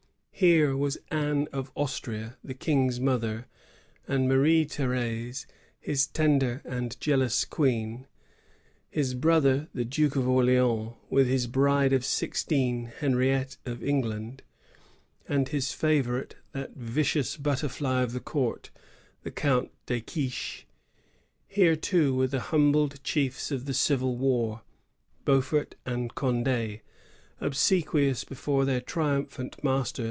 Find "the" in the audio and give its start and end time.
2.43-2.55, 9.75-9.85, 18.13-18.19, 19.21-19.29, 22.27-22.39, 23.65-23.75